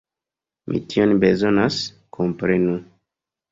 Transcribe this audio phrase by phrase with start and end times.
[0.71, 1.79] Mi tion bezonas,
[2.19, 2.77] komprenu.